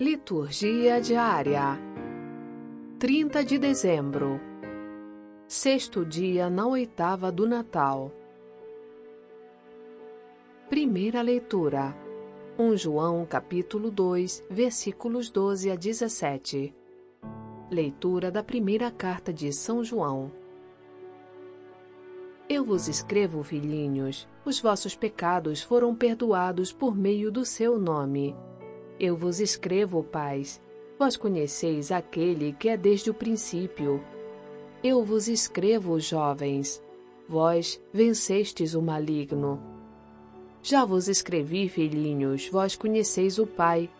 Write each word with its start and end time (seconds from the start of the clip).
Liturgia 0.00 1.00
diária. 1.00 1.78
30 2.98 3.44
de 3.44 3.58
dezembro. 3.60 4.40
Sexto 5.46 6.04
dia 6.04 6.50
na 6.50 6.66
oitava 6.66 7.30
do 7.30 7.46
Natal. 7.46 8.10
Primeira 10.68 11.22
leitura. 11.22 11.96
1 12.58 12.76
João 12.76 13.24
capítulo 13.24 13.88
2, 13.88 14.42
versículos 14.50 15.30
12 15.30 15.70
a 15.70 15.76
17 15.76 16.74
Leitura 17.70 18.32
da 18.32 18.42
primeira 18.42 18.90
carta 18.90 19.32
de 19.32 19.52
São 19.52 19.84
João. 19.84 20.32
Eu 22.48 22.64
vos 22.64 22.88
escrevo, 22.88 23.44
filhinhos, 23.44 24.28
os 24.44 24.58
vossos 24.58 24.96
pecados 24.96 25.62
foram 25.62 25.94
perdoados 25.94 26.72
por 26.72 26.96
meio 26.96 27.30
do 27.30 27.44
seu 27.44 27.78
nome. 27.78 28.34
Eu 28.98 29.16
vos 29.16 29.40
escrevo, 29.40 30.04
pais, 30.04 30.60
vós 30.98 31.16
conheceis 31.16 31.90
aquele 31.90 32.52
que 32.52 32.68
é 32.68 32.76
desde 32.76 33.10
o 33.10 33.14
princípio. 33.14 34.02
Eu 34.82 35.02
vos 35.02 35.28
escrevo, 35.28 35.98
jovens, 35.98 36.82
vós 37.28 37.80
vencestes 37.92 38.74
o 38.74 38.82
maligno. 38.82 39.60
Já 40.62 40.84
vos 40.84 41.08
escrevi, 41.08 41.68
filhinhos, 41.68 42.48
vós 42.48 42.76
conheceis 42.76 43.38
o 43.38 43.46
Pai. 43.46 43.90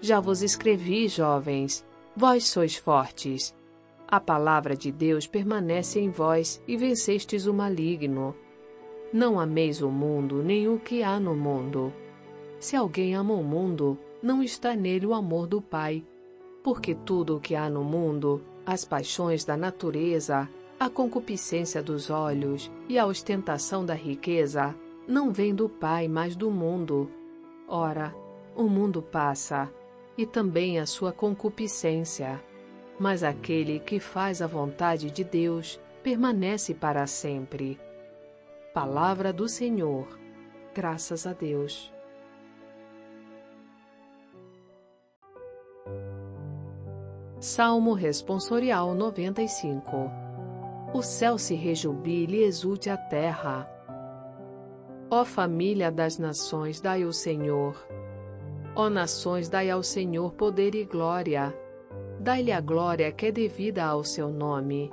Já 0.00 0.18
vos 0.18 0.42
escrevi, 0.42 1.06
jovens, 1.06 1.86
vós 2.16 2.44
sois 2.46 2.74
fortes. 2.74 3.54
A 4.08 4.18
palavra 4.18 4.74
de 4.74 4.90
Deus 4.90 5.26
permanece 5.26 6.00
em 6.00 6.10
vós 6.10 6.60
e 6.66 6.76
vencestes 6.76 7.46
o 7.46 7.54
maligno. 7.54 8.34
Não 9.12 9.38
ameis 9.38 9.80
o 9.80 9.90
mundo 9.90 10.42
nem 10.42 10.68
o 10.68 10.78
que 10.78 11.02
há 11.02 11.20
no 11.20 11.36
mundo. 11.36 11.92
Se 12.58 12.74
alguém 12.74 13.14
ama 13.14 13.34
o 13.34 13.44
mundo, 13.44 13.98
não 14.22 14.42
está 14.42 14.74
nele 14.74 15.06
o 15.06 15.14
amor 15.14 15.46
do 15.46 15.60
Pai. 15.60 16.04
Porque 16.62 16.94
tudo 16.94 17.36
o 17.36 17.40
que 17.40 17.54
há 17.54 17.68
no 17.68 17.82
mundo, 17.82 18.42
as 18.64 18.84
paixões 18.84 19.44
da 19.44 19.56
natureza, 19.56 20.48
a 20.78 20.88
concupiscência 20.88 21.82
dos 21.82 22.10
olhos 22.10 22.70
e 22.88 22.98
a 22.98 23.06
ostentação 23.06 23.84
da 23.84 23.94
riqueza, 23.94 24.74
não 25.06 25.32
vem 25.32 25.54
do 25.54 25.68
Pai, 25.68 26.06
mas 26.06 26.36
do 26.36 26.50
mundo. 26.50 27.10
Ora, 27.66 28.14
o 28.54 28.64
mundo 28.64 29.02
passa, 29.02 29.72
e 30.16 30.26
também 30.26 30.78
a 30.78 30.86
sua 30.86 31.12
concupiscência. 31.12 32.42
Mas 32.98 33.24
aquele 33.24 33.80
que 33.80 33.98
faz 33.98 34.40
a 34.40 34.46
vontade 34.46 35.10
de 35.10 35.24
Deus 35.24 35.80
permanece 36.02 36.74
para 36.74 37.06
sempre. 37.06 37.80
Palavra 38.74 39.32
do 39.32 39.48
Senhor. 39.48 40.06
Graças 40.74 41.26
a 41.26 41.32
Deus. 41.32 41.92
Salmo 47.42 47.92
Responsorial 47.92 48.94
95 48.94 50.08
O 50.94 51.02
céu 51.02 51.36
se 51.36 51.56
rejubile 51.56 52.36
e 52.36 52.44
exulte 52.44 52.88
a 52.88 52.96
terra. 52.96 53.68
Ó 55.10 55.24
família 55.24 55.90
das 55.90 56.18
nações, 56.18 56.80
dai 56.80 57.02
ao 57.02 57.12
Senhor. 57.12 57.84
Ó 58.76 58.88
nações, 58.88 59.48
dai 59.48 59.70
ao 59.70 59.82
Senhor 59.82 60.34
poder 60.34 60.76
e 60.76 60.84
glória. 60.84 61.52
Dai-lhe 62.20 62.52
a 62.52 62.60
glória 62.60 63.10
que 63.10 63.26
é 63.26 63.32
devida 63.32 63.86
ao 63.86 64.04
seu 64.04 64.28
nome. 64.30 64.88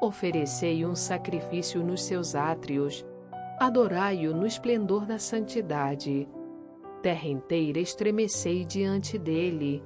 Oferecei 0.00 0.86
um 0.86 0.94
sacrifício 0.94 1.82
nos 1.82 2.04
seus 2.04 2.36
átrios. 2.36 3.04
Adorai-o 3.58 4.32
no 4.32 4.46
esplendor 4.46 5.04
da 5.04 5.18
santidade. 5.18 6.28
Terra 7.02 7.26
inteira 7.26 7.80
estremecei 7.80 8.64
diante 8.64 9.18
dele 9.18 9.82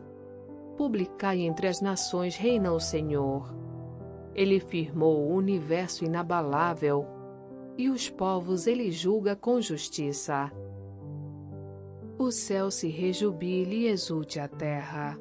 Publicai 0.77 1.41
entre 1.41 1.67
as 1.67 1.81
nações 1.81 2.37
reina 2.37 2.73
o 2.73 2.79
Senhor. 2.79 3.55
Ele 4.35 4.61
firmou 4.61 5.27
o 5.27 5.35
universo 5.35 6.05
inabalável, 6.05 7.07
e 7.79 7.89
os 7.89 8.11
povos 8.11 8.67
ele 8.67 8.91
julga 8.91 9.35
com 9.35 9.61
justiça. 9.61 10.53
O 12.19 12.31
céu 12.31 12.71
se 12.71 12.89
rejubile 12.89 13.85
e 13.85 13.87
exulte 13.87 14.39
a 14.39 14.49
terra. 14.49 15.19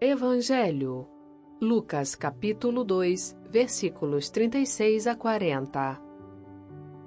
Evangelho 0.00 1.08
Lucas 1.60 2.16
capítulo 2.16 2.82
2, 2.82 3.36
versículos 3.48 4.28
36 4.30 5.06
a 5.06 5.14
40 5.14 6.11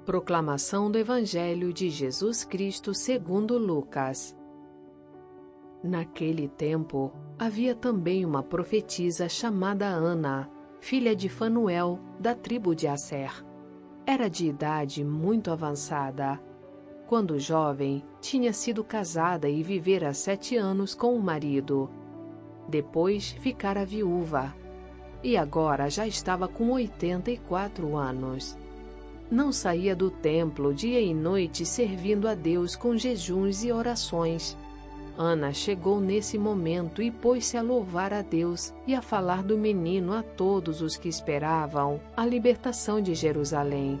Proclamação 0.06 0.88
do 0.88 0.98
Evangelho 0.98 1.72
de 1.72 1.90
Jesus 1.90 2.44
Cristo 2.44 2.94
segundo 2.94 3.58
Lucas. 3.58 4.36
Naquele 5.82 6.46
tempo, 6.46 7.12
havia 7.36 7.74
também 7.74 8.24
uma 8.24 8.40
profetisa 8.40 9.28
chamada 9.28 9.84
Ana, 9.86 10.48
filha 10.78 11.16
de 11.16 11.28
Fanuel, 11.28 11.98
da 12.20 12.36
tribo 12.36 12.72
de 12.72 12.86
Asser. 12.86 13.32
Era 14.06 14.28
de 14.28 14.46
idade 14.46 15.02
muito 15.02 15.50
avançada. 15.50 16.40
Quando 17.08 17.36
jovem, 17.36 18.04
tinha 18.20 18.52
sido 18.52 18.84
casada 18.84 19.48
e 19.48 19.60
vivera 19.60 20.14
sete 20.14 20.56
anos 20.56 20.94
com 20.94 21.16
o 21.16 21.20
marido. 21.20 21.90
Depois 22.68 23.32
ficara 23.32 23.84
viúva. 23.84 24.54
E 25.20 25.36
agora 25.36 25.90
já 25.90 26.06
estava 26.06 26.46
com 26.46 26.70
oitenta 26.70 27.28
e 27.28 27.38
quatro 27.38 27.96
anos 27.96 28.56
não 29.30 29.50
saía 29.52 29.94
do 29.94 30.10
templo 30.10 30.72
dia 30.72 31.00
e 31.00 31.12
noite 31.12 31.66
servindo 31.66 32.28
a 32.28 32.34
Deus 32.34 32.76
com 32.76 32.96
jejuns 32.96 33.64
e 33.64 33.72
orações. 33.72 34.56
Ana 35.18 35.52
chegou 35.52 35.98
nesse 35.98 36.36
momento 36.38 37.00
e 37.00 37.10
pôs-se 37.10 37.56
a 37.56 37.62
louvar 37.62 38.12
a 38.12 38.22
Deus 38.22 38.72
e 38.86 38.94
a 38.94 39.00
falar 39.00 39.42
do 39.42 39.56
menino 39.56 40.12
a 40.12 40.22
todos 40.22 40.82
os 40.82 40.96
que 40.96 41.08
esperavam 41.08 42.00
a 42.16 42.24
libertação 42.24 43.00
de 43.00 43.14
Jerusalém. 43.14 43.98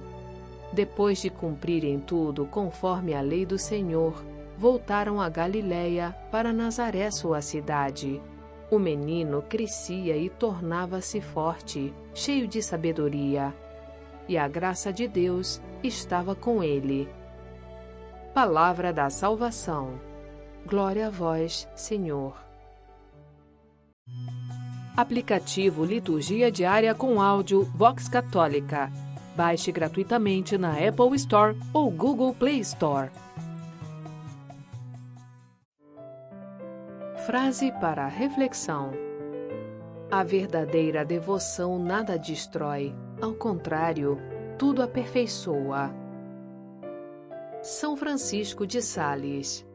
Depois 0.72 1.22
de 1.22 1.30
cumprirem 1.30 1.98
tudo 1.98 2.44
conforme 2.44 3.14
a 3.14 3.20
lei 3.20 3.46
do 3.46 3.58
Senhor, 3.58 4.22
voltaram 4.58 5.20
a 5.20 5.28
Galiléia 5.28 6.14
para 6.30 6.52
Nazaré, 6.52 7.10
sua 7.10 7.40
cidade. 7.40 8.20
O 8.70 8.78
menino 8.78 9.42
crescia 9.42 10.16
e 10.16 10.28
tornava-se 10.28 11.20
forte, 11.20 11.94
cheio 12.12 12.46
de 12.46 12.60
sabedoria 12.62 13.54
e 14.28 14.36
a 14.36 14.48
graça 14.48 14.92
de 14.92 15.06
Deus 15.06 15.60
estava 15.82 16.34
com 16.34 16.62
ele. 16.62 17.08
Palavra 18.34 18.92
da 18.92 19.08
salvação. 19.08 20.00
Glória 20.66 21.06
a 21.06 21.10
vós, 21.10 21.68
Senhor. 21.74 22.34
Aplicativo 24.96 25.84
Liturgia 25.84 26.50
Diária 26.50 26.94
com 26.94 27.20
áudio 27.20 27.64
Vox 27.74 28.08
Católica. 28.08 28.90
Baixe 29.36 29.70
gratuitamente 29.70 30.56
na 30.56 30.72
Apple 30.72 31.14
Store 31.16 31.56
ou 31.72 31.90
Google 31.90 32.34
Play 32.34 32.60
Store. 32.60 33.10
Frase 37.26 37.72
para 37.72 38.06
reflexão: 38.06 38.92
A 40.10 40.22
verdadeira 40.22 41.04
devoção 41.04 41.78
nada 41.78 42.18
destrói, 42.18 42.94
ao 43.20 43.34
contrário, 43.34 44.18
tudo 44.58 44.82
aperfeiçoa. 44.82 45.94
São 47.62 47.96
Francisco 47.96 48.66
de 48.66 48.80
Sales 48.80 49.65